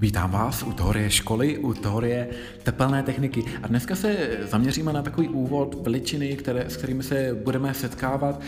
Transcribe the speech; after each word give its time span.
Vítám 0.00 0.30
vás 0.30 0.62
u 0.62 0.72
teorie 0.72 1.10
školy, 1.10 1.58
u 1.58 1.74
teorie 1.74 2.28
tepelné 2.62 3.02
techniky. 3.02 3.44
A 3.62 3.66
dneska 3.66 3.96
se 3.96 4.16
zaměříme 4.50 4.92
na 4.92 5.02
takový 5.02 5.28
úvod 5.28 5.78
veličiny, 5.82 6.36
které, 6.36 6.70
s 6.70 6.76
kterými 6.76 7.02
se 7.02 7.36
budeme 7.44 7.74
setkávat 7.74 8.40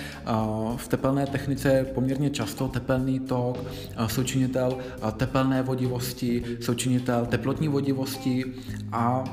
v 0.76 0.88
tepelné 0.88 1.26
technice 1.26 1.87
poměrně 1.94 2.31
často. 2.31 2.69
Tepelný 2.69 3.21
tok, 3.21 3.65
součinitel 4.06 4.78
tepelné 5.17 5.62
vodivosti, 5.62 6.42
součinitel 6.60 7.26
teplotní 7.26 7.69
vodivosti 7.69 8.44
a 8.92 9.24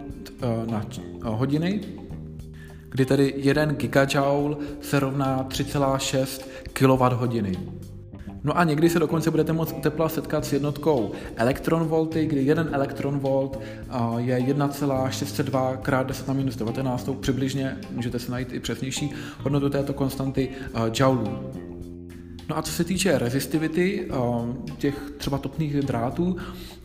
na 0.71 0.85
hodiny, 1.23 1.81
kdy 2.91 3.05
tedy 3.05 3.33
1 3.37 3.65
gigajoule 3.65 4.55
se 4.81 4.99
rovná 4.99 5.47
3,6 5.49 6.41
kWh. 6.73 7.57
No 8.43 8.57
a 8.57 8.63
někdy 8.63 8.89
se 8.89 8.99
dokonce 8.99 9.31
budete 9.31 9.53
moct 9.53 9.75
u 9.77 9.81
tepla 9.81 10.09
setkat 10.09 10.45
s 10.45 10.53
jednotkou 10.53 11.11
elektronvolty, 11.35 12.25
kdy 12.25 12.43
jeden 12.43 12.69
elektronvolt 12.71 13.59
je 14.17 14.39
1,602 14.39 15.77
krát 15.77 16.07
10 16.07 16.27
na 16.27 16.33
minus 16.33 16.55
19, 16.55 17.09
přibližně 17.19 17.77
můžete 17.91 18.19
se 18.19 18.31
najít 18.31 18.53
i 18.53 18.59
přesnější 18.59 19.11
hodnotu 19.39 19.69
této 19.69 19.93
konstanty 19.93 20.49
joulů. 20.99 21.39
No 22.49 22.57
a 22.57 22.61
co 22.61 22.71
se 22.71 22.83
týče 22.83 23.17
rezistivity 23.17 24.07
těch 24.77 24.95
třeba 25.17 25.37
topných 25.37 25.75
drátů, 25.75 26.35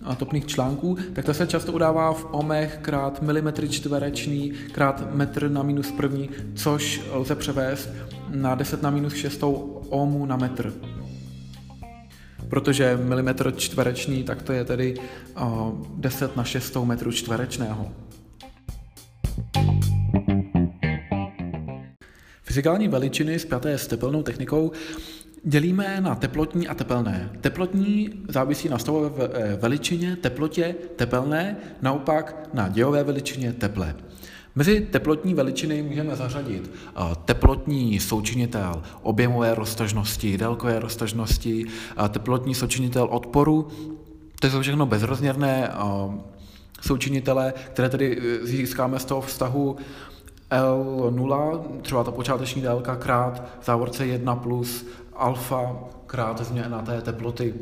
a 0.06 0.14
topných 0.14 0.46
článků, 0.46 0.96
tak 1.12 1.24
to 1.24 1.34
se 1.34 1.46
často 1.46 1.72
udává 1.72 2.12
v 2.12 2.26
ohmech 2.30 2.78
krát 2.82 3.22
milimetry 3.22 3.68
čtverečný 3.68 4.52
krát 4.72 5.14
metr 5.14 5.50
na 5.50 5.62
minus 5.62 5.92
první, 5.92 6.30
což 6.54 7.02
lze 7.12 7.34
převést 7.34 7.88
na 8.28 8.54
10 8.54 8.82
na 8.82 8.90
minus 8.90 9.14
6 9.14 9.42
ohmů 9.88 10.26
na 10.26 10.36
metr 10.36 10.72
protože 12.48 12.96
milimetr 12.96 13.52
čtvereční, 13.56 14.22
tak 14.22 14.42
to 14.42 14.52
je 14.52 14.64
tedy 14.64 14.94
uh, 15.40 15.86
10 15.96 16.36
na 16.36 16.44
6 16.44 16.76
metru 16.76 17.12
čtverečného. 17.12 17.92
Fyzikální 22.42 22.88
veličiny 22.88 23.38
spjaté 23.38 23.78
s 23.78 23.86
tepelnou 23.86 24.22
technikou 24.22 24.72
dělíme 25.46 26.00
na 26.00 26.14
teplotní 26.14 26.68
a 26.68 26.74
tepelné. 26.74 27.30
Teplotní 27.40 28.10
závisí 28.28 28.68
na 28.68 28.78
stavové 28.78 29.10
eh, 29.32 29.58
veličině, 29.60 30.16
teplotě, 30.16 30.74
tepelné, 30.96 31.56
naopak 31.82 32.48
na 32.54 32.68
dějové 32.68 33.04
veličině 33.04 33.52
teple. 33.52 33.94
Mezi 34.54 34.80
teplotní 34.80 35.34
veličiny 35.34 35.82
můžeme 35.82 36.16
zařadit 36.16 36.70
teplotní 37.24 38.00
součinitel 38.00 38.82
objemové 39.02 39.54
roztažnosti, 39.54 40.38
délkové 40.38 40.78
roztažnosti, 40.78 41.66
teplotní 42.08 42.54
součinitel 42.54 43.08
odporu. 43.10 43.68
To 44.40 44.50
jsou 44.50 44.60
všechno 44.60 44.86
bezrozměrné 44.86 45.70
součinitele, 46.80 47.54
které 47.72 47.88
tedy 47.88 48.20
získáme 48.42 48.98
z 48.98 49.04
toho 49.04 49.20
vztahu 49.20 49.76
L0, 50.50 51.62
třeba 51.82 52.04
ta 52.04 52.10
počáteční 52.10 52.62
délka 52.62 52.96
krát 52.96 53.42
závorce 53.64 54.06
1 54.06 54.36
plus 54.36 54.86
alfa 55.18 55.76
krát 56.06 56.40
změna 56.40 56.82
té 56.82 57.02
teploty. 57.02 57.54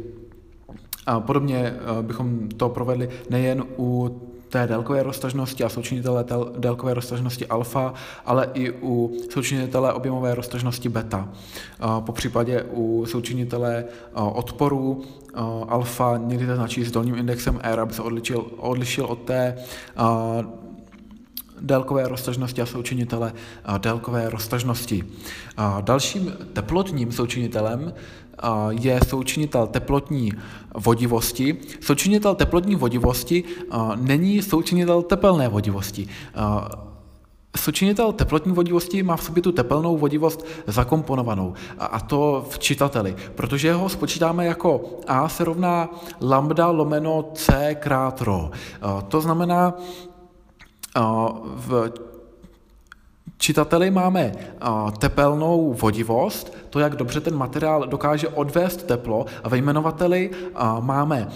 A 1.06 1.20
podobně 1.20 1.58
e, 1.58 2.02
bychom 2.02 2.48
to 2.48 2.68
provedli 2.68 3.08
nejen 3.30 3.64
u 3.78 4.20
té 4.54 4.66
délkové 4.66 5.02
roztažnosti 5.02 5.64
a 5.64 5.68
součinitele 5.68 6.24
délkové 6.58 6.94
roztažnosti 6.94 7.46
alfa, 7.46 7.94
ale 8.24 8.48
i 8.54 8.70
u 8.70 9.16
součinitele 9.30 9.92
objemové 9.92 10.34
roztažnosti 10.34 10.88
beta. 10.88 11.28
Po 12.00 12.12
případě 12.12 12.62
u 12.62 13.06
součinitele 13.06 13.84
odporu 14.14 15.02
alfa 15.68 16.16
někdy 16.16 16.46
to 16.46 16.56
značí 16.56 16.84
s 16.84 16.90
dolním 16.90 17.14
indexem 17.14 17.60
R, 17.62 17.80
aby 17.80 17.94
se 17.94 18.02
odlišil, 18.02 18.46
odlišil 18.56 19.04
od 19.04 19.18
té 19.18 19.56
délkové 21.60 22.08
roztažnosti 22.08 22.62
a 22.62 22.66
součinitele 22.66 23.32
délkové 23.78 24.30
roztažnosti. 24.30 25.04
Dalším 25.80 26.32
teplotním 26.52 27.12
součinitelem 27.12 27.94
je 28.70 29.00
součinitel 29.08 29.66
teplotní 29.66 30.32
vodivosti. 30.74 31.56
Součinitel 31.80 32.34
teplotní 32.34 32.74
vodivosti 32.74 33.44
není 33.96 34.42
součinitel 34.42 35.02
tepelné 35.02 35.48
vodivosti. 35.48 36.08
Součinitel 37.56 38.12
teplotní 38.12 38.52
vodivosti 38.52 39.02
má 39.02 39.16
v 39.16 39.22
sobě 39.22 39.42
tu 39.42 39.52
tepelnou 39.52 39.98
vodivost 39.98 40.46
zakomponovanou, 40.66 41.54
a 41.78 42.00
to 42.00 42.46
v 42.50 42.58
čitateli, 42.58 43.16
protože 43.34 43.72
ho 43.72 43.88
spočítáme 43.88 44.46
jako 44.46 44.80
A 45.06 45.28
se 45.28 45.44
rovná 45.44 45.90
lambda 46.20 46.70
lomeno 46.70 47.30
C 47.34 47.74
krát 47.74 48.20
rho. 48.20 48.50
To 49.08 49.20
znamená, 49.20 49.74
v 51.44 51.92
čitateli 53.38 53.90
máme 53.90 54.32
tepelnou 54.98 55.74
vodivost, 55.74 56.56
to, 56.70 56.78
jak 56.78 56.96
dobře 56.96 57.20
ten 57.20 57.36
materiál 57.36 57.86
dokáže 57.86 58.28
odvést 58.28 58.86
teplo, 58.86 59.26
a 59.44 59.48
ve 59.48 59.56
jmenovateli 59.56 60.30
máme 60.80 61.28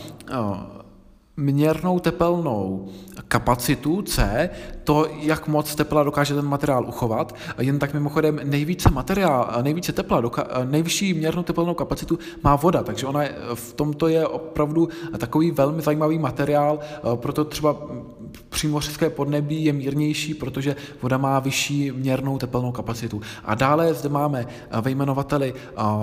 měrnou 1.38 1.99
tepelnou 1.99 2.88
kapacitu 3.28 4.03
C, 4.03 4.50
to, 4.84 5.06
jak 5.21 5.49
moc 5.49 5.75
tepla 5.75 6.03
dokáže 6.03 6.34
ten 6.34 6.44
materiál 6.44 6.84
uchovat. 6.88 7.34
Jen 7.59 7.78
tak 7.78 7.94
mimochodem 7.94 8.41
nejvíce 8.44 8.91
materiál, 8.91 9.50
nejvíce 9.62 9.93
tepla, 9.93 10.22
nejvyšší 10.65 11.15
měrnou 11.15 11.43
teplnou 11.43 11.75
kapacitu 11.75 12.19
má 12.44 12.56
voda, 12.56 12.82
takže 12.82 13.06
ona 13.06 13.22
je, 13.22 13.34
v 13.54 13.72
tomto 13.72 14.09
je 14.09 14.26
opravdu 14.26 14.88
takový 15.19 15.50
velmi 15.50 15.82
zajímavý 15.82 16.19
materiál, 16.19 16.78
proto 17.15 17.44
třeba 17.44 17.76
přímořské 18.49 19.10
podnebí 19.10 19.65
je 19.65 19.72
mírnější, 19.72 20.34
protože 20.34 20.76
voda 21.03 21.19
má 21.19 21.38
vyšší 21.38 21.93
měrnou 21.93 22.38
teplnou 22.38 22.72
kapacitu. 22.72 23.20
A 23.44 23.55
dále 23.55 23.94
zde 23.94 24.09
máme 24.09 24.47
ve 24.81 24.91
jmenovateli 24.91 25.55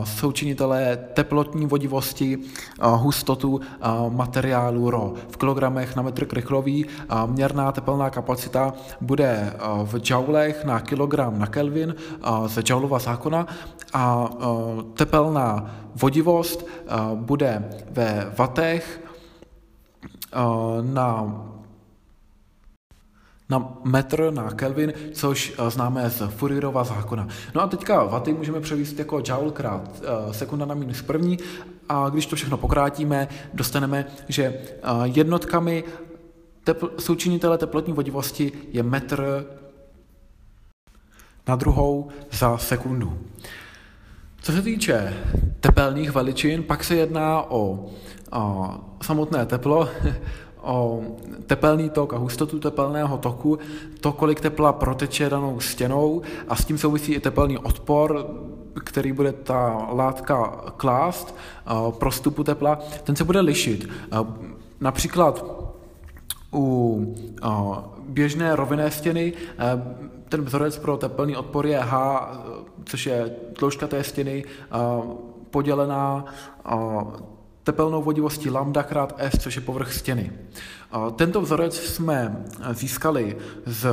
součinitelé 0.03 0.97
teplotní 1.13 1.65
vodivosti, 1.65 2.37
hustotu 2.81 3.61
materiálu 4.09 4.89
RO. 4.89 5.13
V 5.29 5.37
kilogramech 5.37 5.95
na 5.95 6.01
metr 6.01 6.25
krychlový 6.25 6.85
měrná 7.25 7.71
teplná 7.71 8.09
kapacita 8.09 8.73
bude 9.01 9.53
v 9.83 9.95
joulech 10.03 10.65
na 10.65 10.79
kilogram 10.79 11.39
na 11.39 11.47
Kelvin 11.47 11.95
ze 12.45 12.61
joulova 12.65 12.99
zákona. 12.99 13.47
A 13.93 14.29
tepelná 14.93 15.75
vodivost 15.95 16.67
bude 17.15 17.69
ve 17.91 18.33
vatech 18.37 19.01
na 20.81 21.41
na 23.49 23.77
metr 23.83 24.31
na 24.33 24.51
Kelvin, 24.51 24.93
což 25.13 25.53
eh, 25.57 25.69
známe 25.69 26.09
z 26.09 26.21
Fourierova 26.27 26.83
zákona. 26.83 27.27
No 27.55 27.61
a 27.61 27.67
teďka 27.67 28.03
vaty 28.03 28.33
můžeme 28.33 28.61
převíst 28.61 28.99
jako 28.99 29.21
joule 29.25 29.51
krát 29.51 30.01
eh, 30.01 30.33
sekunda 30.33 30.65
na 30.65 30.75
minus 30.75 31.01
první 31.01 31.37
a 31.89 32.09
když 32.09 32.25
to 32.25 32.35
všechno 32.35 32.57
pokrátíme, 32.57 33.27
dostaneme, 33.53 34.05
že 34.27 34.43
eh, 34.43 34.79
jednotkami 35.03 35.83
tepl, 36.63 36.91
součinitele 36.99 37.57
teplotní 37.57 37.93
vodivosti 37.93 38.51
je 38.71 38.83
metr 38.83 39.45
na 41.47 41.55
druhou 41.55 42.07
za 42.31 42.57
sekundu. 42.57 43.19
Co 44.41 44.51
se 44.51 44.61
týče 44.61 45.13
tepelných 45.59 46.11
veličin, 46.11 46.63
pak 46.63 46.83
se 46.83 46.95
jedná 46.95 47.51
o, 47.51 47.89
o 48.31 48.75
samotné 49.01 49.45
teplo, 49.45 49.89
o 50.65 51.01
tepelný 51.45 51.89
tok 51.89 52.13
a 52.13 52.17
hustotu 52.17 52.59
tepelného 52.59 53.17
toku, 53.17 53.59
to, 53.99 54.11
kolik 54.11 54.39
tepla 54.39 54.73
proteče 54.73 55.29
danou 55.29 55.59
stěnou 55.59 56.21
a 56.47 56.55
s 56.55 56.65
tím 56.65 56.77
souvisí 56.77 57.13
i 57.13 57.19
tepelný 57.19 57.57
odpor, 57.57 58.27
který 58.83 59.11
bude 59.11 59.31
ta 59.31 59.87
látka 59.91 60.63
klást 60.77 61.35
pro 61.99 62.11
vstupu 62.11 62.43
tepla, 62.43 62.79
ten 63.03 63.15
se 63.15 63.23
bude 63.23 63.39
lišit. 63.39 63.89
Například 64.81 65.45
u 66.53 67.15
běžné 67.99 68.55
rovinné 68.55 68.91
stěny 68.91 69.33
ten 70.29 70.41
vzorec 70.41 70.77
pro 70.77 70.97
tepelný 70.97 71.35
odpor 71.35 71.65
je 71.65 71.79
H, 71.79 72.21
což 72.85 73.05
je 73.05 73.35
tloušťka 73.57 73.87
té 73.87 74.03
stěny 74.03 74.43
podělená 75.51 76.25
tepelnou 77.65 78.03
vodivostí 78.03 78.49
lambda 78.49 78.83
krát 78.83 79.15
S, 79.17 79.37
což 79.39 79.55
je 79.55 79.61
povrch 79.61 79.93
stěny. 79.93 80.31
Tento 81.15 81.41
vzorec 81.41 81.79
jsme 81.79 82.45
získali 82.71 83.37
z 83.65 83.87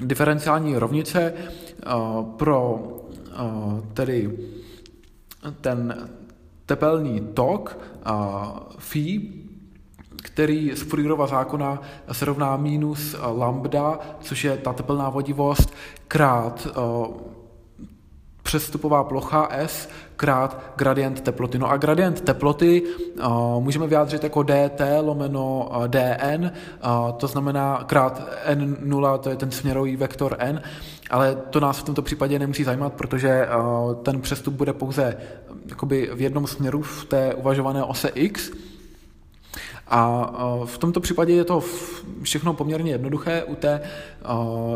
diferenciální 0.00 0.76
rovnice 0.76 1.34
pro 2.36 2.82
tedy 3.94 4.38
ten 5.60 6.08
tepelný 6.66 7.20
tok 7.34 7.78
phi, 8.78 9.32
který 10.22 10.72
z 10.74 10.82
Fourierova 10.82 11.26
zákona 11.26 11.82
se 12.12 12.24
rovná 12.24 12.56
minus 12.56 13.16
lambda, 13.36 13.98
což 14.20 14.44
je 14.44 14.56
ta 14.56 14.72
tepelná 14.72 15.10
vodivost, 15.10 15.74
krát 16.08 16.66
přestupová 18.52 19.04
plocha 19.04 19.48
S 19.50 19.88
krát 20.16 20.72
gradient 20.76 21.20
teploty. 21.20 21.58
No 21.58 21.70
a 21.70 21.76
gradient 21.76 22.20
teploty 22.20 22.82
uh, 22.82 23.64
můžeme 23.64 23.86
vyjádřit 23.86 24.24
jako 24.24 24.42
dt 24.42 24.80
lomeno 25.00 25.70
uh, 25.70 25.88
dn, 25.88 26.44
uh, 26.44 27.12
to 27.16 27.26
znamená 27.26 27.84
krát 27.86 28.28
n0, 28.48 29.18
to 29.18 29.30
je 29.30 29.36
ten 29.36 29.50
směrový 29.50 29.96
vektor 29.96 30.36
n, 30.38 30.62
ale 31.10 31.36
to 31.50 31.60
nás 31.60 31.78
v 31.78 31.82
tomto 31.82 32.02
případě 32.02 32.38
nemusí 32.38 32.64
zajímat, 32.64 32.92
protože 32.92 33.46
uh, 33.46 33.94
ten 33.94 34.20
přestup 34.20 34.54
bude 34.54 34.72
pouze 34.72 35.16
jakoby 35.66 36.10
v 36.14 36.20
jednom 36.20 36.46
směru 36.46 36.82
v 36.82 37.04
té 37.04 37.34
uvažované 37.34 37.84
ose 37.84 38.08
x, 38.08 38.50
a 39.94 40.32
v 40.64 40.78
tomto 40.78 41.00
případě 41.00 41.32
je 41.32 41.44
to 41.44 41.62
všechno 42.22 42.54
poměrně 42.54 42.92
jednoduché. 42.92 43.42
U 43.42 43.54
té 43.54 43.80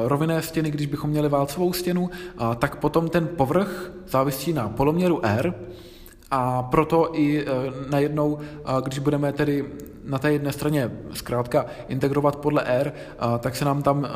rovinné 0.05 0.43
stěny, 0.43 0.71
když 0.71 0.87
bychom 0.87 1.11
měli 1.11 1.29
válcovou 1.29 1.73
stěnu, 1.73 2.11
tak 2.59 2.77
potom 2.77 3.09
ten 3.09 3.29
povrch 3.37 3.93
závisí 4.07 4.53
na 4.53 4.69
poloměru 4.69 5.21
R, 5.27 5.55
a 6.31 6.63
proto 6.63 7.11
i 7.13 7.41
e, 7.41 7.47
najednou, 7.91 8.39
když 8.85 8.99
budeme 8.99 9.33
tedy 9.33 9.65
na 10.05 10.19
té 10.19 10.33
jedné 10.33 10.53
straně 10.53 10.91
zkrátka 11.13 11.67
integrovat 11.89 12.37
podle 12.37 12.65
R, 12.65 12.93
tak 13.41 13.57
se 13.57 13.65
nám 13.65 13.83
tam 13.83 14.07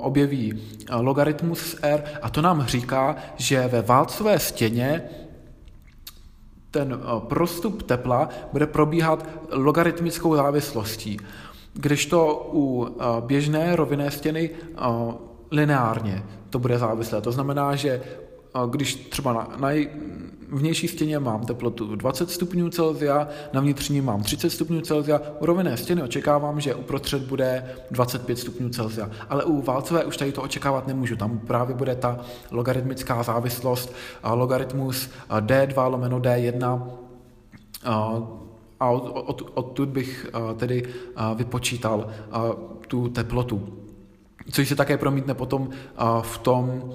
objeví 0.00 0.62
logaritmus 0.90 1.76
R 1.82 2.04
a 2.22 2.30
to 2.30 2.42
nám 2.42 2.66
říká, 2.66 3.16
že 3.36 3.68
ve 3.68 3.82
válcové 3.82 4.38
stěně 4.38 5.02
ten 6.76 6.92
eh, 6.92 7.20
prostup 7.28 7.82
tepla 7.82 8.28
bude 8.52 8.66
probíhat 8.66 9.28
logaritmickou 9.50 10.36
závislostí, 10.36 11.16
kdežto 11.72 12.50
u 12.52 12.86
eh, 12.86 13.04
běžné 13.20 13.76
rovinné 13.76 14.10
stěny 14.10 14.50
eh, 14.52 14.80
lineárně 15.50 16.22
to 16.50 16.58
bude 16.58 16.78
závislé. 16.78 17.20
To 17.20 17.32
znamená, 17.32 17.76
že 17.76 18.00
když 18.66 18.94
třeba 18.94 19.32
na, 19.32 19.48
na 19.58 19.70
vnější 20.48 20.88
stěně 20.88 21.18
mám 21.18 21.46
teplotu 21.46 21.96
20 21.96 22.30
stupňů 22.30 22.70
Celsia, 22.70 23.28
na 23.52 23.60
vnitřní 23.60 24.00
mám 24.00 24.22
30 24.22 24.50
stupňů 24.50 24.80
Celsia, 24.80 25.20
u 25.40 25.46
rovinné 25.46 25.76
stěny 25.76 26.02
očekávám, 26.02 26.60
že 26.60 26.74
uprostřed 26.74 27.22
bude 27.22 27.74
25 27.90 28.38
stupňů 28.38 28.68
Celsia. 28.68 29.10
Ale 29.28 29.44
u 29.44 29.62
válcové 29.62 30.04
už 30.04 30.16
tady 30.16 30.32
to 30.32 30.42
očekávat 30.42 30.86
nemůžu, 30.86 31.16
tam 31.16 31.38
právě 31.38 31.76
bude 31.76 31.94
ta 31.94 32.20
logaritmická 32.50 33.22
závislost, 33.22 33.94
logaritmus 34.24 35.10
D2 35.40 35.90
lomeno 35.90 36.18
D1, 36.18 36.90
a 38.80 38.90
od, 38.90 39.12
od, 39.26 39.50
odtud 39.54 39.88
bych 39.88 40.26
tedy 40.56 40.82
vypočítal 41.34 42.08
tu 42.88 43.08
teplotu. 43.08 43.68
Což 44.50 44.68
se 44.68 44.76
také 44.76 44.98
promítne 44.98 45.34
potom 45.34 45.68
v 46.22 46.38
tom 46.38 46.92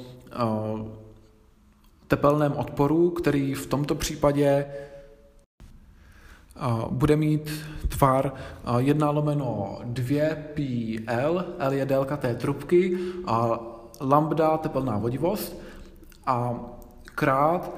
tepelném 2.12 2.54
odporu, 2.54 3.10
který 3.10 3.54
v 3.54 3.68
tomto 3.68 3.96
případě 3.96 4.66
bude 6.90 7.16
mít 7.16 7.52
tvar 7.88 8.34
1 8.78 9.10
lomeno 9.10 9.80
2 9.84 10.36
pi 10.54 11.00
L, 11.08 11.46
L 11.60 11.74
je 11.74 11.86
délka 11.86 12.18
té 12.18 12.36
trubky, 12.36 12.98
a 13.28 13.60
lambda 14.02 14.58
tepelná 14.58 14.98
vodivost 14.98 15.56
a 16.25 16.60
krát 17.16 17.72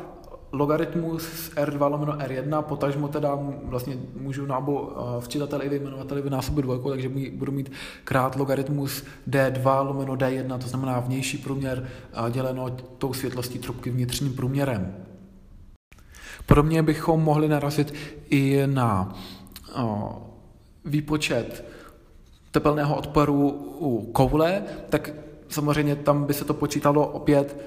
logaritmus 0.53 1.51
R2 1.55 1.91
lomeno 1.91 2.13
R1, 2.13 2.61
potažmo 2.61 3.07
teda 3.07 3.39
vlastně 3.63 3.97
můžu 4.15 4.45
na 4.45 4.57
obou 4.57 4.91
eh, 4.91 5.21
včitateli 5.21 5.65
i 5.65 5.69
vyjmenovateli 5.69 6.21
vynásobit 6.21 6.65
dvojkou, 6.65 6.89
takže 6.89 7.09
budu 7.33 7.51
mít 7.51 7.71
krát 8.03 8.35
logaritmus 8.35 9.03
D2 9.29 9.85
lomeno 9.85 10.13
D1, 10.13 10.57
to 10.57 10.67
znamená 10.67 11.00
vnější 11.00 11.38
průměr 11.38 11.88
eh, 11.88 12.31
děleno 12.31 12.69
tou 12.97 13.13
světlostí 13.13 13.59
trubky 13.59 13.89
vnitřním 13.89 14.33
průměrem. 14.33 14.95
Podobně 16.45 16.83
bychom 16.83 17.23
mohli 17.23 17.47
narazit 17.47 17.94
i 18.29 18.61
na 18.65 19.15
eh, 19.75 19.81
výpočet 20.85 21.65
tepelného 22.51 22.95
odporu 22.95 23.49
u 23.79 24.11
koule, 24.11 24.63
tak 24.89 25.11
Samozřejmě 25.53 25.95
tam 25.95 26.23
by 26.23 26.33
se 26.33 26.45
to 26.45 26.53
počítalo 26.53 27.07
opět 27.07 27.57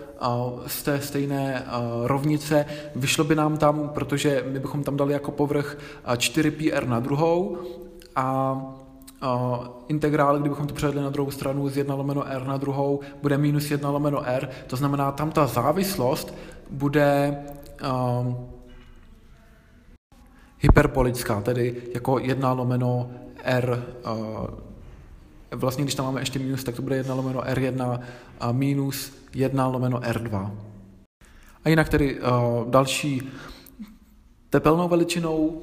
z 0.66 0.82
té 0.82 1.00
stejné 1.00 1.66
rovnice. 2.04 2.66
Vyšlo 2.96 3.24
by 3.24 3.34
nám 3.34 3.56
tam, 3.56 3.88
protože 3.88 4.44
my 4.46 4.58
bychom 4.58 4.84
tam 4.84 4.96
dali 4.96 5.12
jako 5.12 5.30
povrch 5.30 5.78
4πr 6.06 6.88
na 6.88 7.00
druhou 7.00 7.58
a 8.16 8.56
integrál, 9.88 10.38
kdybychom 10.38 10.66
to 10.66 10.74
převedli 10.74 11.02
na 11.02 11.10
druhou 11.10 11.30
stranu 11.30 11.68
z 11.68 11.76
1 11.76 11.94
lomeno 11.94 12.26
r 12.26 12.46
na 12.46 12.56
druhou, 12.56 13.00
bude 13.22 13.38
minus 13.38 13.70
1 13.70 13.90
lomeno 13.90 14.28
r, 14.28 14.48
to 14.66 14.76
znamená, 14.76 15.12
tam 15.12 15.30
ta 15.30 15.46
závislost 15.46 16.34
bude 16.70 17.38
um, 17.82 18.36
hyperbolická, 20.58 21.40
tedy 21.40 21.82
jako 21.94 22.18
1 22.18 22.52
lomeno 22.52 23.10
r 23.44 23.84
uh, 24.04 24.65
vlastně 25.50 25.84
když 25.84 25.94
tam 25.94 26.06
máme 26.06 26.20
ještě 26.20 26.38
minus, 26.38 26.64
tak 26.64 26.76
to 26.76 26.82
bude 26.82 26.96
1 26.96 27.14
lomeno 27.14 27.40
R1 27.40 28.00
a 28.40 28.52
minus 28.52 29.12
1 29.34 29.66
lomeno 29.66 29.98
R2. 29.98 30.50
A 31.64 31.68
jinak 31.68 31.88
tedy 31.88 32.20
uh, 32.20 32.70
další 32.70 33.32
tepelnou 34.50 34.88
veličinou 34.88 35.36
uh, 35.46 35.62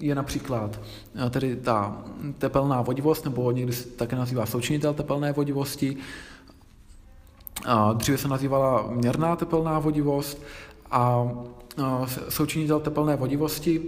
je 0.00 0.14
například 0.14 0.80
uh, 1.14 1.30
tedy 1.30 1.56
ta 1.56 2.04
tepelná 2.38 2.82
vodivost, 2.82 3.24
nebo 3.24 3.50
někdy 3.50 3.72
se 3.72 3.88
také 3.88 4.16
nazývá 4.16 4.46
součinitel 4.46 4.94
tepelné 4.94 5.32
vodivosti. 5.32 5.96
Uh, 7.66 7.94
dříve 7.94 8.18
se 8.18 8.28
nazývala 8.28 8.86
měrná 8.90 9.36
tepelná 9.36 9.78
vodivost 9.78 10.42
a 10.90 11.28
součinitel 12.28 12.80
tepelné 12.80 13.16
vodivosti 13.16 13.80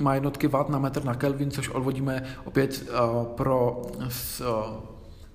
má 0.00 0.14
jednotky 0.14 0.46
watt 0.48 0.68
na 0.68 0.78
metr 0.78 1.04
na 1.04 1.14
Kelvin, 1.14 1.50
což 1.50 1.68
odvodíme 1.68 2.22
opět 2.44 2.88
pro 3.34 3.82
z 4.08 4.42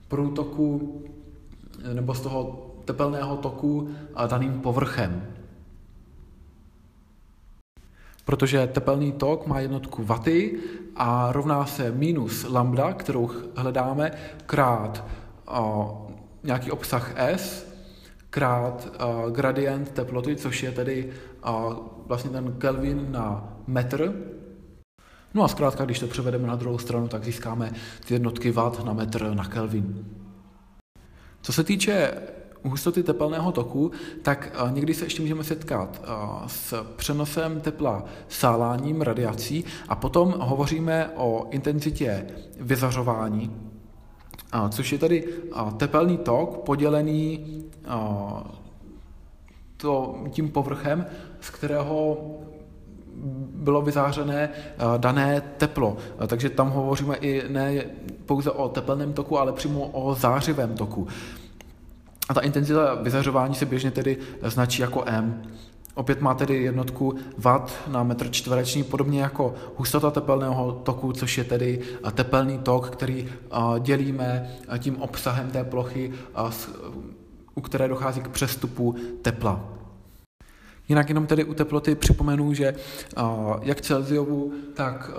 průtoku 0.07 1.01
nebo 1.93 2.13
z 2.13 2.21
toho 2.21 2.67
tepelného 2.85 3.37
toku 3.37 3.89
daným 4.27 4.59
povrchem. 4.59 5.27
Protože 8.25 8.67
tepelný 8.67 9.11
tok 9.11 9.47
má 9.47 9.59
jednotku 9.59 10.03
vaty 10.03 10.59
a 10.95 11.31
rovná 11.31 11.65
se 11.65 11.91
minus 11.91 12.45
lambda, 12.49 12.93
kterou 12.93 13.29
hledáme, 13.55 14.11
krát 14.45 15.05
nějaký 16.43 16.71
obsah 16.71 17.13
S, 17.17 17.67
krát 18.29 18.87
uh, 18.87 19.31
gradient 19.31 19.91
teploty, 19.91 20.35
což 20.35 20.63
je 20.63 20.71
tedy 20.71 21.09
uh, 21.49 21.73
vlastně 22.07 22.29
ten 22.29 22.53
Kelvin 22.57 23.11
na 23.11 23.53
metr. 23.67 24.13
No 25.37 25.43
a 25.43 25.47
zkrátka, 25.47 25.85
když 25.85 25.99
to 25.99 26.07
převedeme 26.07 26.47
na 26.47 26.55
druhou 26.55 26.77
stranu, 26.77 27.07
tak 27.07 27.23
získáme 27.23 27.71
ty 28.07 28.13
jednotky 28.13 28.51
watt 28.51 28.85
na 28.85 28.93
metr 28.93 29.33
na 29.33 29.45
Kelvin. 29.45 30.05
Co 31.41 31.53
se 31.53 31.63
týče 31.63 32.13
hustoty 32.63 33.03
tepelného 33.03 33.51
toku, 33.51 33.91
tak 34.21 34.55
uh, 34.63 34.71
někdy 34.71 34.93
se 34.93 35.05
ještě 35.05 35.21
můžeme 35.21 35.43
setkat 35.43 36.01
uh, 36.01 36.47
s 36.47 36.83
přenosem 36.95 37.61
tepla 37.61 38.03
sáláním, 38.27 39.01
radiací 39.01 39.65
a 39.89 39.95
potom 39.95 40.35
hovoříme 40.39 41.09
o 41.15 41.47
intenzitě 41.51 42.27
vyzařování, 42.59 43.51
což 44.69 44.91
je 44.91 44.97
tady 44.97 45.27
tepelný 45.77 46.17
tok 46.17 46.57
podělený 46.57 47.63
to, 49.77 50.23
tím 50.31 50.49
povrchem, 50.49 51.05
z 51.41 51.49
kterého 51.49 52.17
bylo 53.53 53.81
vyzářené 53.81 54.49
dané 54.97 55.41
teplo. 55.57 55.97
Takže 56.27 56.49
tam 56.49 56.69
hovoříme 56.69 57.15
i 57.15 57.49
ne 57.49 57.83
pouze 58.25 58.51
o 58.51 58.69
tepelném 58.69 59.13
toku, 59.13 59.39
ale 59.39 59.53
přímo 59.53 59.87
o 59.87 60.15
zářivém 60.15 60.75
toku. 60.75 61.07
A 62.29 62.33
ta 62.33 62.41
intenzita 62.41 62.93
vyzařování 62.93 63.55
se 63.55 63.65
běžně 63.65 63.91
tedy 63.91 64.17
značí 64.43 64.81
jako 64.81 65.03
M. 65.05 65.41
Opět 65.95 66.21
má 66.21 66.33
tedy 66.33 66.63
jednotku 66.63 67.15
watt 67.37 67.73
na 67.87 68.03
metr 68.03 68.31
čtvereční, 68.31 68.83
podobně 68.83 69.21
jako 69.21 69.53
hustota 69.75 70.11
tepelného 70.11 70.71
toku, 70.71 71.13
což 71.13 71.37
je 71.37 71.43
tedy 71.43 71.79
tepelný 72.13 72.57
tok, 72.57 72.89
který 72.89 73.29
dělíme 73.79 74.49
tím 74.79 75.01
obsahem 75.01 75.51
té 75.51 75.63
plochy, 75.63 76.11
u 77.55 77.61
které 77.61 77.87
dochází 77.87 78.21
k 78.21 78.29
přestupu 78.29 78.95
tepla. 79.21 79.76
Jinak 80.89 81.09
jenom 81.09 81.27
tedy 81.27 81.43
u 81.43 81.53
teploty 81.53 81.95
připomenu, 81.95 82.53
že 82.53 82.73
jak 83.61 83.81
Celsiusu, 83.81 84.53
tak 84.73 85.11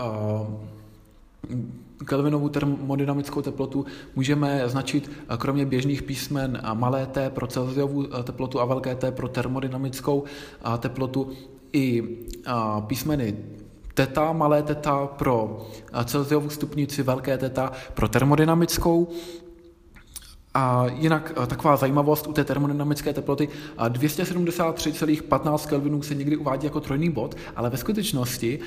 Kelvinovou 2.05 2.49
termodynamickou 2.49 3.43
teplotu 3.43 3.87
můžeme 4.17 4.63
značit 4.69 5.11
eh, 5.11 5.37
kromě 5.37 5.67
běžných 5.67 6.03
písmen 6.03 6.61
eh, 6.63 6.75
malé 6.75 7.07
t 7.07 7.31
pro 7.31 7.47
Celsiovou 7.47 8.05
eh, 8.05 8.23
teplotu 8.23 8.61
a 8.61 8.65
velké 8.65 8.95
t 8.95 9.13
pro 9.13 9.29
termodynamickou 9.29 10.25
teplotu 10.79 11.31
i 11.73 12.03
písmeny 12.87 13.37
teta, 13.95 14.33
malé 14.33 14.63
teta 14.63 15.07
pro 15.07 15.67
Celsiovou 16.05 16.51
stupnici, 16.51 17.03
velké 17.03 17.39
teta 17.39 17.73
pro 17.95 18.09
termodynamickou 18.09 19.09
a 20.55 20.87
jinak 20.95 21.33
eh, 21.43 21.47
taková 21.47 21.77
zajímavost 21.77 22.27
u 22.27 22.33
té 22.33 22.45
termodynamické 22.45 23.13
teploty, 23.13 23.49
273,15 23.79 25.69
Kelvinů 25.69 26.03
se 26.03 26.15
někdy 26.15 26.37
uvádí 26.37 26.67
jako 26.67 26.81
trojný 26.81 27.11
bod, 27.11 27.35
ale 27.57 27.71
ve 27.71 27.77
skutečnosti 27.77 28.59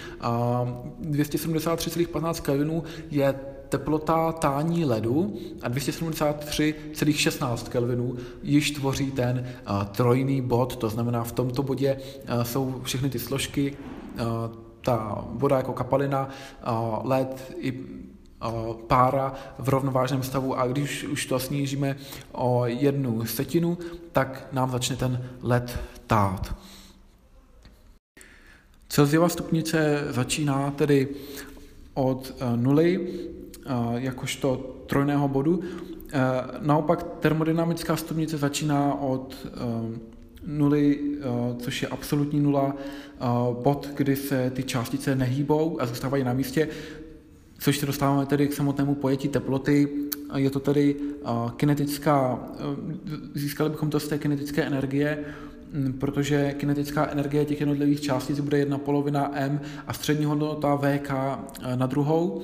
273,15 1.01 2.41
Kelvinů 2.41 2.83
je 3.11 3.35
teplota 3.69 4.31
tání 4.31 4.85
ledu 4.85 5.35
a 5.61 5.69
273,16 5.69 7.69
Kelvinů 7.69 8.15
již 8.43 8.71
tvoří 8.71 9.11
ten 9.11 9.47
trojný 9.91 10.41
bod, 10.41 10.75
to 10.75 10.89
znamená 10.89 11.23
v 11.23 11.31
tomto 11.31 11.63
bodě 11.63 11.97
jsou 12.43 12.81
všechny 12.83 13.09
ty 13.09 13.19
složky, 13.19 13.77
ta 14.81 15.25
voda 15.29 15.57
jako 15.57 15.73
kapalina, 15.73 16.29
led 17.03 17.53
i 17.57 17.73
pára 18.87 19.33
v 19.59 19.69
rovnovážném 19.69 20.23
stavu 20.23 20.59
a 20.59 20.67
když 20.67 21.03
už 21.03 21.25
to 21.25 21.39
snížíme 21.39 21.95
o 22.31 22.65
jednu 22.65 23.25
setinu, 23.25 23.77
tak 24.11 24.47
nám 24.51 24.71
začne 24.71 24.95
ten 24.95 25.29
led 25.41 25.79
tát. 26.07 26.55
Celsiova 28.89 29.29
stupnice 29.29 30.03
začíná 30.09 30.71
tedy 30.71 31.07
od 31.93 32.35
e, 32.39 32.57
nuly, 32.57 32.99
e, 32.99 33.73
jakožto 33.95 34.55
trojného 34.87 35.27
bodu. 35.27 35.61
E, 35.63 36.19
naopak 36.59 37.03
termodynamická 37.19 37.95
stupnice 37.95 38.37
začíná 38.37 38.93
od 39.01 39.47
nuly, 40.45 40.99
což 41.59 41.81
je 41.81 41.87
absolutní 41.87 42.39
nula, 42.39 42.73
bod, 43.63 43.89
kdy 43.93 44.15
se 44.15 44.49
ty 44.49 44.63
částice 44.63 45.15
nehýbou 45.15 45.81
a 45.81 45.85
zůstávají 45.85 46.23
na 46.23 46.33
místě 46.33 46.67
což 47.61 47.77
se 47.77 47.85
dostáváme 47.85 48.25
tedy 48.25 48.47
k 48.47 48.53
samotnému 48.53 48.95
pojetí 48.95 49.29
teploty. 49.29 49.87
Je 50.35 50.49
to 50.49 50.59
tedy 50.59 50.95
kinetická, 51.55 52.39
získali 53.33 53.69
bychom 53.69 53.89
to 53.89 53.99
z 53.99 54.07
té 54.07 54.17
kinetické 54.17 54.63
energie, 54.63 55.25
protože 55.99 56.53
kinetická 56.57 57.09
energie 57.11 57.45
těch 57.45 57.59
jednotlivých 57.59 58.01
částic 58.01 58.39
bude 58.39 58.57
jedna 58.57 58.77
polovina 58.77 59.31
m 59.33 59.61
a 59.87 59.93
střední 59.93 60.25
hodnota 60.25 60.75
vk 60.75 61.11
na 61.75 61.85
druhou. 61.85 62.41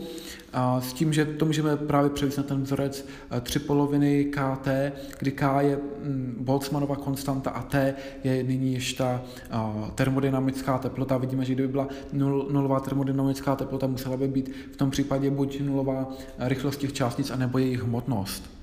A 0.54 0.82
s 0.82 0.94
tím, 0.94 1.14
že 1.14 1.26
to 1.26 1.46
můžeme 1.46 1.78
právě 1.78 2.10
převést 2.10 2.38
na 2.38 2.44
ten 2.44 2.64
vzorec 2.64 3.08
tři 3.42 3.60
poloviny 3.60 4.26
kt, 4.26 4.68
kdy 5.20 5.32
k 5.32 5.62
je 5.62 5.80
Boltzmannova 6.40 6.96
konstanta 6.96 7.50
a 7.50 7.64
t 7.64 7.94
je 8.24 8.44
nyní 8.44 8.74
ještě 8.74 8.98
ta 8.98 9.22
termodynamická 9.96 10.78
teplota. 10.78 11.18
Vidíme, 11.18 11.46
že 11.46 11.54
kdyby 11.54 11.68
byla 11.68 11.88
nul, 12.14 12.48
nulová 12.52 12.80
termodynamická 12.80 13.56
teplota, 13.56 13.88
musela 13.88 14.18
by 14.18 14.28
být 14.28 14.52
v 14.74 14.78
tom 14.78 14.92
případě 14.92 15.32
buď 15.32 15.62
nulová 15.62 16.10
rychlost 16.40 16.78
těch 16.78 16.94
částic, 16.94 17.32
anebo 17.32 17.58
jejich 17.58 17.84
hmotnost. 17.84 18.57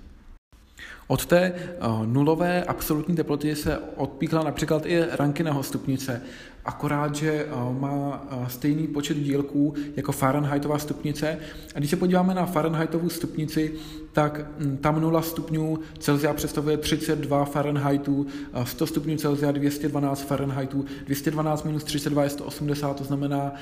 Od 1.06 1.26
té 1.26 1.38
eh, 1.38 1.76
nulové 2.06 2.64
absolutní 2.64 3.16
teploty 3.16 3.56
se 3.56 3.78
odpíkla 3.96 4.42
například 4.42 4.87
i 4.87 5.04
Rankineho 5.11 5.62
stupnice, 5.62 6.23
akorát, 6.64 7.14
že 7.14 7.30
eh, 7.32 7.80
má 7.80 8.26
eh, 8.30 8.50
stejný 8.50 8.87
počet 8.87 9.16
dílků 9.16 9.75
jako 9.96 10.12
Fahrenheitová 10.12 10.78
stupnice. 10.78 11.38
A 11.75 11.78
když 11.78 11.90
se 11.90 11.96
podíváme 11.96 12.34
na 12.34 12.46
Fahrenheitovou 12.46 13.08
stupnici, 13.08 13.75
tak 14.12 14.40
hm, 14.58 14.76
tam 14.76 15.00
0 15.00 15.23
stupňů 15.23 15.78
Celsia 15.99 16.34
představuje 16.34 16.76
32 16.76 17.44
Fahrenheitů, 17.44 18.26
100 18.64 18.87
stupňů 18.87 19.16
Celsia 19.16 19.52
212 19.52 20.23
Fahrenheitů, 20.23 20.84
212 21.04 21.64
minus 21.64 21.84
32 21.84 22.25
je 22.25 22.30
180, 22.30 22.96
to 22.96 23.04
znamená 23.04 23.52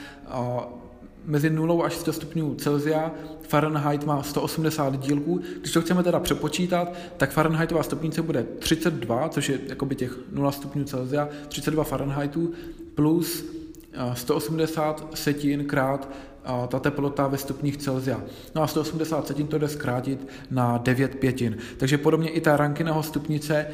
mezi 1.24 1.50
0 1.50 1.84
až 1.84 1.94
100 1.94 2.12
stupňů 2.12 2.54
Celsia, 2.54 3.10
Fahrenheit 3.48 4.06
má 4.06 4.22
180 4.22 4.96
dílků. 5.00 5.40
Když 5.60 5.72
to 5.72 5.80
chceme 5.80 6.02
teda 6.02 6.20
přepočítat, 6.20 6.92
tak 7.16 7.30
Fahrenheitová 7.30 7.82
stupnice 7.82 8.22
bude 8.22 8.46
32, 8.58 9.28
což 9.28 9.48
je 9.48 9.58
jakoby 9.66 9.94
těch 9.94 10.18
0 10.32 10.52
stupňů 10.52 10.84
Celsia, 10.84 11.28
32 11.48 11.84
Fahrenheitů, 11.84 12.52
plus 12.94 13.44
180 14.14 15.08
eh, 15.12 15.16
setin 15.16 15.64
krát 15.64 16.08
ta 16.68 16.78
teplota 16.78 17.26
ve 17.26 17.38
stupních 17.38 17.76
Celsia. 17.76 18.22
No 18.54 18.62
a 18.62 18.66
180 18.66 19.26
setin 19.26 19.46
to 19.46 19.58
jde 19.58 19.68
zkrátit 19.68 20.28
na 20.50 20.78
9 20.78 21.14
pětin. 21.14 21.56
Takže 21.76 21.98
podobně 21.98 22.30
i 22.30 22.40
ta 22.40 22.56
Rankineho 22.56 23.02
stupnice 23.02 23.66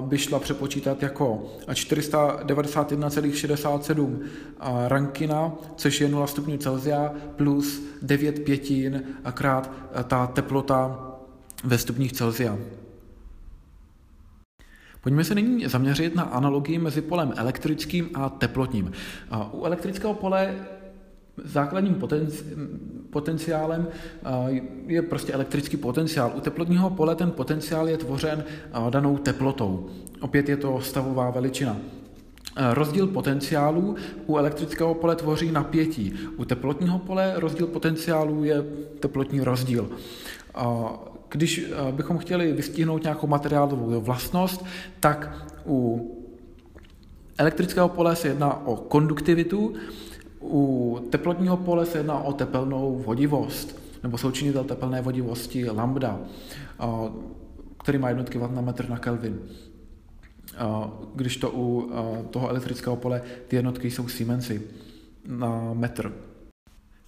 by 0.00 0.18
šla 0.18 0.38
přepočítat 0.38 1.02
jako 1.02 1.46
491,67 1.68 4.18
Rankina, 4.88 5.52
což 5.76 6.00
je 6.00 6.08
0 6.08 6.26
stupňů 6.26 6.56
Celsia, 6.56 7.12
plus 7.36 7.82
9 8.02 8.44
pětin 8.44 9.02
krát 9.34 9.70
ta 10.08 10.26
teplota 10.26 11.06
ve 11.64 11.78
stupních 11.78 12.12
Celsia. 12.12 12.58
Pojďme 15.02 15.24
se 15.24 15.34
nyní 15.34 15.68
zaměřit 15.68 16.14
na 16.14 16.22
analogii 16.22 16.78
mezi 16.78 17.00
polem 17.00 17.32
elektrickým 17.36 18.10
a 18.14 18.28
teplotním. 18.28 18.92
U 19.52 19.64
elektrického 19.64 20.14
pole 20.14 20.54
základním 21.44 21.94
potenci- 21.94 22.44
potenciálem 23.10 23.88
je 24.86 25.02
prostě 25.02 25.32
elektrický 25.32 25.76
potenciál. 25.76 26.32
U 26.36 26.40
teplotního 26.40 26.90
pole 26.90 27.14
ten 27.14 27.30
potenciál 27.30 27.88
je 27.88 27.96
tvořen 27.96 28.44
danou 28.90 29.18
teplotou. 29.18 29.86
Opět 30.20 30.48
je 30.48 30.56
to 30.56 30.80
stavová 30.80 31.30
veličina. 31.30 31.76
Rozdíl 32.72 33.06
potenciálů 33.06 33.96
u 34.26 34.36
elektrického 34.36 34.94
pole 34.94 35.16
tvoří 35.16 35.50
napětí. 35.52 36.14
U 36.36 36.44
teplotního 36.44 36.98
pole 36.98 37.32
rozdíl 37.36 37.66
potenciálů 37.66 38.44
je 38.44 38.64
teplotní 39.00 39.40
rozdíl. 39.40 39.90
Když 41.28 41.72
bychom 41.90 42.18
chtěli 42.18 42.52
vystihnout 42.52 43.02
nějakou 43.02 43.26
materiálovou 43.26 44.00
vlastnost, 44.00 44.64
tak 45.00 45.46
u 45.66 46.10
elektrického 47.38 47.88
pole 47.88 48.16
se 48.16 48.28
jedná 48.28 48.66
o 48.66 48.76
konduktivitu, 48.76 49.74
u 50.42 50.98
teplotního 51.10 51.56
pole 51.56 51.86
se 51.86 51.98
jedná 51.98 52.18
o 52.18 52.32
tepelnou 52.32 53.02
vodivost, 53.06 53.80
nebo 54.02 54.18
součinitel 54.18 54.64
tepelné 54.64 55.02
vodivosti 55.02 55.70
lambda, 55.70 56.20
který 57.82 57.98
má 57.98 58.08
jednotky 58.08 58.38
watt 58.38 58.54
na 58.54 58.60
metr 58.60 58.88
na 58.88 58.98
Kelvin. 58.98 59.40
Když 61.14 61.36
to 61.36 61.50
u 61.54 61.90
toho 62.30 62.48
elektrického 62.48 62.96
pole 62.96 63.22
ty 63.48 63.56
jednotky 63.56 63.90
jsou 63.90 64.08
Siemensy 64.08 64.62
na 65.26 65.74
metr. 65.74 66.12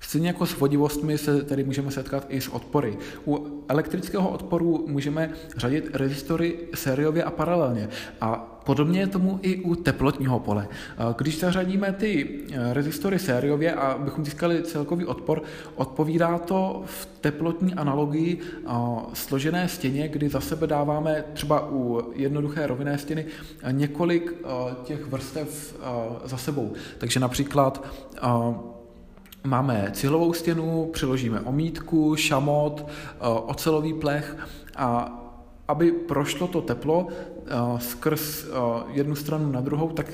Stejně 0.02 0.28
jako 0.28 0.46
s 0.46 0.58
vodivostmi 0.58 1.18
se 1.18 1.42
tedy 1.42 1.64
můžeme 1.64 1.90
setkat 1.90 2.26
i 2.28 2.40
s 2.40 2.48
odpory. 2.48 2.98
U 3.26 3.62
elektrického 3.68 4.28
odporu 4.28 4.84
můžeme 4.88 5.30
řadit 5.56 5.90
rezistory 5.94 6.58
sériově 6.74 7.24
a 7.24 7.30
paralelně. 7.30 7.88
A 8.20 8.52
podobně 8.64 9.00
je 9.00 9.06
tomu 9.06 9.38
i 9.42 9.56
u 9.56 9.74
teplotního 9.74 10.40
pole. 10.40 10.68
Když 11.16 11.40
zařadíme 11.40 11.92
ty 11.92 12.40
eh, 12.52 12.74
rezistory 12.74 13.18
sériově 13.18 13.74
a 13.74 13.98
bychom 13.98 14.24
získali 14.24 14.62
celkový 14.62 15.06
odpor, 15.06 15.42
odpovídá 15.74 16.38
to 16.38 16.82
v 16.86 17.08
teplotní 17.20 17.74
analogii 17.74 18.38
eh, 18.40 18.70
složené 19.12 19.68
stěně, 19.68 20.08
kdy 20.08 20.28
za 20.28 20.40
sebe 20.40 20.66
dáváme 20.66 21.24
třeba 21.32 21.68
u 21.70 22.02
jednoduché 22.14 22.66
rovinné 22.66 22.98
stěny 22.98 23.26
eh, 23.62 23.72
několik 23.72 24.34
těch 24.84 25.06
vrstev 25.06 25.76
za 26.24 26.36
sebou. 26.36 26.72
Takže 26.98 27.20
například 27.20 27.86
Máme 29.44 29.90
cihlovou 29.92 30.32
stěnu, 30.32 30.90
přiložíme 30.92 31.40
omítku, 31.40 32.16
šamot, 32.16 32.86
eh, 32.88 33.18
ocelový 33.46 33.94
plech 33.94 34.36
a 34.76 35.18
aby 35.68 35.92
prošlo 35.92 36.48
to 36.48 36.60
teplo 36.60 37.08
skrz 37.78 38.46
jednu 38.92 39.14
stranu 39.14 39.52
na 39.52 39.60
druhou, 39.60 39.88
tak 39.88 40.06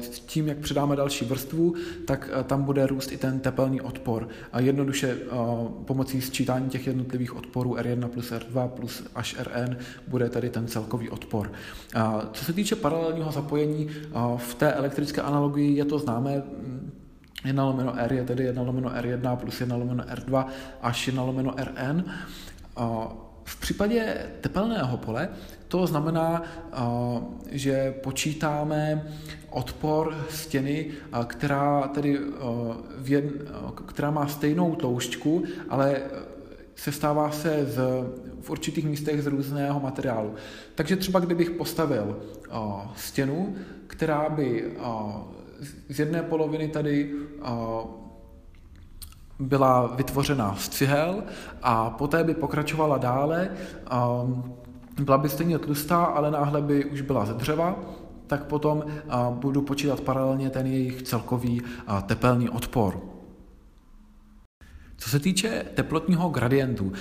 s 0.00 0.20
tím, 0.20 0.48
jak 0.48 0.58
přidáme 0.58 0.96
další 0.96 1.24
vrstvu, 1.24 1.74
tak 2.06 2.30
tam 2.46 2.62
bude 2.62 2.86
růst 2.86 3.12
i 3.12 3.16
ten 3.16 3.40
tepelný 3.40 3.80
odpor. 3.80 4.28
A 4.52 4.60
jednoduše 4.60 5.18
pomocí 5.84 6.20
sčítání 6.20 6.68
těch 6.70 6.86
jednotlivých 6.86 7.36
odporů 7.36 7.74
R1 7.74 8.08
plus 8.08 8.32
R2 8.32 8.68
plus 8.68 9.02
až 9.14 9.36
Rn 9.42 9.76
bude 10.08 10.28
tady 10.28 10.50
ten 10.50 10.66
celkový 10.66 11.10
odpor. 11.10 11.52
Co 12.32 12.44
se 12.44 12.52
týče 12.52 12.76
paralelního 12.76 13.32
zapojení, 13.32 13.88
v 14.36 14.54
té 14.54 14.72
elektrické 14.72 15.20
analogii 15.20 15.76
je 15.76 15.84
to 15.84 15.98
známé, 15.98 16.42
1 17.44 17.64
lomeno 17.64 17.98
R 17.98 18.12
je 18.12 18.24
tedy 18.24 18.44
1 18.44 18.62
lomeno 18.62 18.90
R1 18.90 19.36
plus 19.36 19.60
1 19.60 19.76
lomeno 19.76 20.04
R2 20.04 20.44
až 20.82 21.06
1 21.06 21.22
lomeno 21.22 21.54
Rn. 21.56 22.04
V 23.44 23.60
případě 23.60 24.26
tepelného 24.40 24.96
pole 24.96 25.28
to 25.68 25.86
znamená, 25.86 26.42
že 27.50 27.94
počítáme 28.02 29.06
odpor 29.50 30.26
stěny, 30.30 30.86
která, 31.26 31.88
tedy 31.88 32.18
věd, 32.98 33.24
která 33.86 34.10
má 34.10 34.26
stejnou 34.26 34.74
tloušťku, 34.74 35.44
ale 35.68 36.00
sestává 36.74 37.30
se 37.30 37.66
z, 37.66 37.80
v 38.40 38.50
určitých 38.50 38.84
místech 38.84 39.22
z 39.22 39.26
různého 39.26 39.80
materiálu. 39.80 40.34
Takže 40.74 40.96
třeba 40.96 41.20
kdybych 41.20 41.50
postavil 41.50 42.20
stěnu, 42.96 43.54
která 43.86 44.28
by 44.28 44.72
z 45.88 45.98
jedné 45.98 46.22
poloviny 46.22 46.68
tady 46.68 47.10
byla 49.38 49.86
vytvořena 49.86 50.54
z 50.58 50.68
cihel 50.68 51.22
a 51.62 51.90
poté 51.90 52.24
by 52.24 52.34
pokračovala 52.34 52.98
dále. 52.98 53.48
Byla 55.00 55.18
by 55.18 55.28
stejně 55.28 55.58
tlustá, 55.58 56.04
ale 56.04 56.30
náhle 56.30 56.62
by 56.62 56.84
už 56.84 57.00
byla 57.00 57.26
ze 57.26 57.34
dřeva, 57.34 57.80
tak 58.26 58.44
potom 58.44 58.84
budu 59.30 59.62
počítat 59.62 60.00
paralelně 60.00 60.50
ten 60.50 60.66
jejich 60.66 61.02
celkový 61.02 61.62
tepelný 62.06 62.50
odpor. 62.50 63.00
Co 64.96 65.10
se 65.10 65.18
týče 65.18 65.64
teplotního 65.74 66.28
gradientu, 66.28 66.92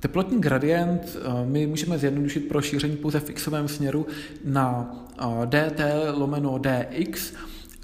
Teplotní 0.00 0.40
gradient 0.40 1.16
my 1.44 1.66
můžeme 1.66 1.98
zjednodušit 1.98 2.48
pro 2.48 2.62
šíření 2.62 2.96
pouze 2.96 3.20
v 3.20 3.32
xovém 3.32 3.68
směru 3.68 4.06
na 4.44 4.96
dt 5.44 5.80
lomeno 6.14 6.58
dx 6.58 7.32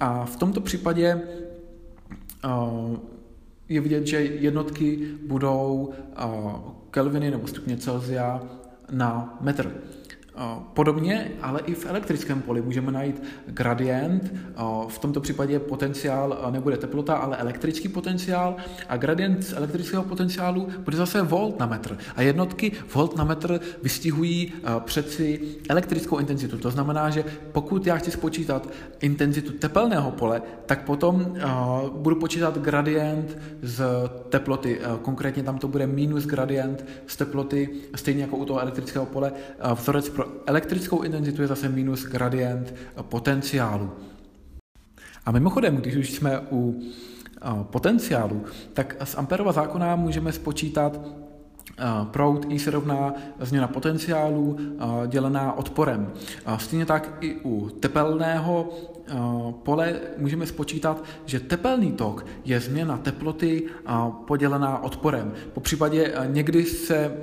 a 0.00 0.25
v 0.25 0.37
tomto 0.37 0.61
případě 0.61 1.23
je 3.69 3.81
vidět, 3.81 4.07
že 4.07 4.21
jednotky 4.21 5.15
budou 5.26 5.93
kelviny 6.91 7.31
nebo 7.31 7.47
stupně 7.47 7.76
Celsia 7.76 8.43
na 8.91 9.38
metr. 9.41 9.73
Podobně, 10.75 11.31
ale 11.43 11.61
i 11.61 11.75
v 11.75 11.87
elektrickém 11.87 12.43
poli 12.43 12.62
můžeme 12.62 12.93
najít 12.93 13.23
gradient, 13.47 14.35
v 14.88 14.99
tomto 14.99 15.21
případě 15.21 15.59
potenciál 15.59 16.49
nebude 16.50 16.76
teplota, 16.76 17.16
ale 17.16 17.37
elektrický 17.37 17.88
potenciál 17.88 18.57
a 18.88 18.97
gradient 18.97 19.43
z 19.43 19.52
elektrického 19.52 20.02
potenciálu 20.02 20.69
bude 20.85 20.97
zase 20.97 21.23
volt 21.23 21.59
na 21.59 21.66
metr. 21.66 21.99
A 22.16 22.23
jednotky 22.23 22.73
volt 22.95 23.16
na 23.16 23.25
metr 23.25 23.61
vystihují 23.83 24.52
přeci 24.85 25.40
elektrickou 25.69 26.19
intenzitu. 26.19 26.59
To 26.59 26.71
znamená, 26.71 27.11
že 27.11 27.25
pokud 27.52 27.87
já 27.87 27.97
chci 27.97 28.11
spočítat 28.11 28.69
intenzitu 29.00 29.52
tepelného 29.52 30.11
pole, 30.11 30.43
tak 30.66 30.85
potom 30.85 31.37
budu 31.97 32.16
počítat 32.16 32.59
gradient 32.59 33.38
z 33.62 33.85
teploty. 34.28 34.81
Konkrétně 35.02 35.43
tam 35.43 35.59
to 35.59 35.69
bude 35.69 35.87
minus 35.87 36.26
gradient 36.26 36.85
z 37.07 37.16
teploty, 37.16 37.69
stejně 37.95 38.23
jako 38.23 38.37
u 38.37 38.45
toho 38.45 38.61
elektrického 38.61 39.07
pole. 39.07 39.33
Vzorec 39.75 40.09
pro 40.09 40.25
elektrickou 40.47 41.02
intenzitu 41.02 41.42
je 41.42 41.49
zase 41.49 41.68
minus 41.68 42.04
gradient 42.04 42.75
potenciálu. 43.02 43.90
A 45.26 45.30
mimochodem, 45.30 45.76
když 45.76 45.97
už 45.97 46.12
jsme 46.12 46.40
u 46.50 46.80
potenciálu, 47.62 48.45
tak 48.73 48.97
z 49.04 49.14
Amperova 49.14 49.52
zákona 49.52 49.97
můžeme 49.97 50.33
spočítat 50.33 51.00
proud 52.11 52.47
I 52.49 52.59
se 52.59 52.71
rovná 52.71 53.14
změna 53.40 53.68
potenciálu 53.68 54.56
dělená 55.06 55.52
odporem. 55.52 56.12
Stejně 56.56 56.86
tak 56.86 57.19
i 57.21 57.36
u 57.45 57.69
tepelného 57.69 58.69
pole 59.62 59.95
můžeme 60.19 60.47
spočítat, 60.47 61.04
že 61.25 61.41
tepelný 61.41 61.93
tok 61.93 62.26
je 62.45 62.60
změna 62.60 62.99
teploty 62.99 63.62
podělená 64.26 64.82
odporem. 64.82 65.32
Po 65.52 65.60
případě 65.60 66.15
někdy 66.26 66.65
se 66.65 67.17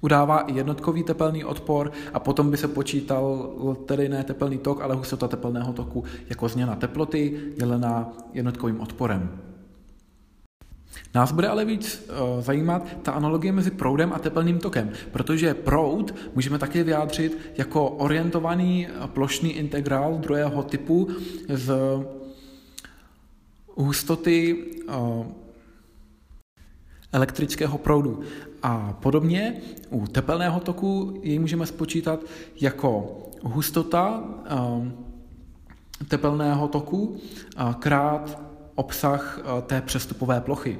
udává 0.00 0.40
i 0.40 0.56
jednotkový 0.56 1.02
tepelný 1.02 1.44
odpor 1.44 1.92
a 2.12 2.20
potom 2.20 2.50
by 2.50 2.56
se 2.56 2.68
počítal 2.68 3.50
tedy 3.86 4.08
ne 4.08 4.24
tepelný 4.24 4.58
tok, 4.58 4.80
ale 4.80 4.94
hustota 4.94 5.28
tepelného 5.28 5.72
toku 5.72 6.04
jako 6.28 6.48
změna 6.48 6.76
teploty 6.76 7.52
dělená 7.56 8.12
jednotkovým 8.32 8.80
odporem. 8.80 9.30
Nás 11.14 11.32
bude 11.32 11.48
ale 11.48 11.64
víc 11.64 12.08
uh, 12.08 12.42
zajímat 12.42 12.86
ta 13.02 13.12
analogie 13.12 13.52
mezi 13.52 13.70
proudem 13.70 14.12
a 14.12 14.18
tepelným 14.18 14.58
tokem, 14.58 14.90
protože 15.12 15.54
proud 15.54 16.14
můžeme 16.34 16.58
také 16.58 16.84
vyjádřit 16.84 17.38
jako 17.58 17.88
orientovaný 17.88 18.88
plošný 19.06 19.52
integrál 19.52 20.18
druhého 20.18 20.62
typu 20.62 21.08
z 21.48 21.74
hustoty 23.74 24.64
uh, 24.88 25.26
elektrického 27.12 27.78
proudu. 27.78 28.20
A 28.62 28.98
podobně 29.02 29.56
u 29.90 30.06
tepelného 30.06 30.60
toku 30.60 31.20
jej 31.22 31.38
můžeme 31.38 31.66
spočítat 31.66 32.20
jako 32.60 33.18
hustota 33.42 34.24
ehm, 34.46 34.92
tepelného 36.08 36.68
toku 36.68 37.16
krát 37.78 38.42
obsah 38.74 39.40
té 39.66 39.80
přestupové 39.80 40.40
plochy. 40.40 40.78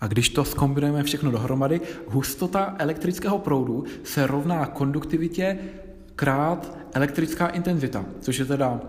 A 0.00 0.06
když 0.06 0.28
to 0.28 0.44
skombinujeme 0.44 1.02
všechno 1.02 1.30
dohromady, 1.30 1.80
hustota 2.06 2.74
elektrického 2.78 3.38
proudu 3.38 3.84
se 4.04 4.26
rovná 4.26 4.66
konduktivitě 4.66 5.58
krát 6.16 6.78
elektrická 6.92 7.46
intenzita, 7.46 8.04
což 8.20 8.38
je 8.38 8.44
teda 8.44 8.80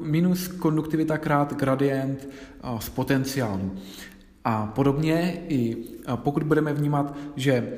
minus 0.00 0.48
konduktivita 0.48 1.18
krát 1.18 1.54
gradient 1.54 2.28
z 2.78 2.88
potenciálu. 2.88 3.76
A 4.44 4.66
podobně 4.66 5.42
i 5.48 5.76
pokud 6.16 6.42
budeme 6.42 6.72
vnímat, 6.72 7.16
že 7.36 7.72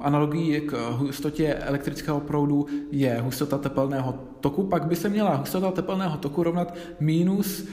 analogií 0.00 0.60
k 0.60 0.90
hustotě 0.90 1.54
elektrického 1.54 2.20
proudu 2.20 2.66
je 2.90 3.20
hustota 3.20 3.58
tepelného 3.58 4.14
toku, 4.40 4.62
pak 4.62 4.86
by 4.86 4.96
se 4.96 5.08
měla 5.08 5.34
hustota 5.34 5.70
tepelného 5.70 6.18
toku 6.18 6.42
rovnat 6.42 6.74
minus, 7.00 7.68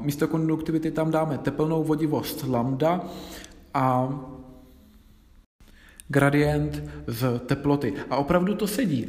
místo 0.00 0.28
konduktivity 0.28 0.90
tam 0.90 1.10
dáme 1.10 1.38
tepelnou 1.38 1.84
vodivost 1.84 2.44
lambda 2.48 3.00
a 3.74 4.14
gradient 6.08 6.82
z 7.06 7.40
teploty. 7.46 7.94
A 8.10 8.16
opravdu 8.16 8.54
to 8.54 8.66
sedí. 8.66 9.08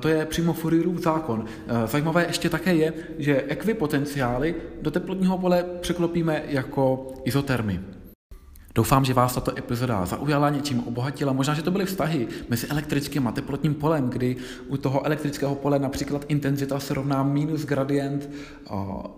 To 0.00 0.08
je 0.08 0.26
přímo 0.26 0.52
Fourierův 0.52 0.98
zákon. 1.02 1.44
Zajímavé 1.86 2.26
ještě 2.26 2.48
také 2.50 2.74
je, 2.74 2.92
že 3.18 3.42
ekvipotenciály 3.42 4.54
do 4.82 4.90
teplotního 4.90 5.38
pole 5.38 5.64
překlopíme 5.80 6.42
jako 6.48 7.06
izotermy. 7.24 7.80
Doufám, 8.74 9.04
že 9.04 9.14
vás 9.14 9.34
tato 9.34 9.58
epizoda 9.58 10.06
zaujala, 10.06 10.50
něčím 10.50 10.84
obohatila. 10.86 11.32
Možná, 11.32 11.54
že 11.54 11.62
to 11.62 11.70
byly 11.70 11.86
vztahy 11.86 12.28
mezi 12.48 12.66
elektrickým 12.66 13.26
a 13.28 13.32
teplotním 13.32 13.74
polem, 13.74 14.10
kdy 14.10 14.36
u 14.68 14.76
toho 14.76 15.06
elektrického 15.06 15.54
pole 15.54 15.78
například 15.78 16.24
intenzita 16.28 16.80
se 16.80 16.94
rovná 16.94 17.22
minus 17.22 17.64
gradient 17.64 18.30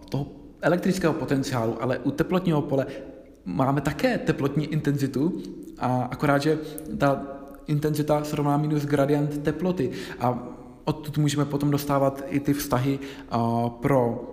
toho 0.08 0.26
elektrického 0.60 1.12
potenciálu, 1.12 1.82
ale 1.82 1.98
u 1.98 2.10
teplotního 2.10 2.62
pole 2.62 2.86
máme 3.44 3.80
také 3.80 4.18
teplotní 4.18 4.66
intenzitu, 4.66 5.42
a 5.78 6.08
akorát, 6.10 6.42
že 6.42 6.58
ta 6.98 7.22
intenzita 7.66 8.24
se 8.24 8.36
rovná 8.36 8.56
minus 8.56 8.84
gradient 8.84 9.38
teploty. 9.38 9.90
A 10.20 10.38
odtud 10.84 11.18
můžeme 11.18 11.44
potom 11.44 11.70
dostávat 11.70 12.24
i 12.28 12.40
ty 12.40 12.52
vztahy 12.52 12.98
pro 13.80 14.28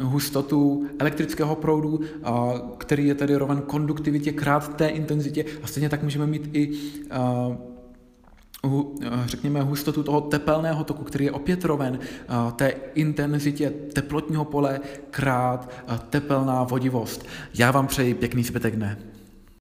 hustotu 0.00 0.86
elektrického 0.98 1.56
proudu, 1.56 2.00
který 2.78 3.06
je 3.06 3.14
tedy 3.14 3.36
roven 3.36 3.60
konduktivitě 3.60 4.32
krát 4.32 4.76
té 4.76 4.88
intenzitě 4.88 5.44
a 5.62 5.66
stejně 5.66 5.88
tak 5.88 6.02
můžeme 6.02 6.26
mít 6.26 6.50
i 6.52 6.70
řekněme, 9.24 9.62
hustotu 9.62 10.02
toho 10.02 10.20
tepelného 10.20 10.84
toku, 10.84 11.04
který 11.04 11.24
je 11.24 11.32
opět 11.32 11.64
roven 11.64 11.98
té 12.56 12.72
intenzitě 12.94 13.70
teplotního 13.70 14.44
pole 14.44 14.80
krát 15.10 15.70
tepelná 16.10 16.64
vodivost. 16.64 17.26
Já 17.54 17.70
vám 17.70 17.86
přeji 17.86 18.14
pěkný 18.14 18.44
zbytek 18.44 18.76
dne. 18.76 18.98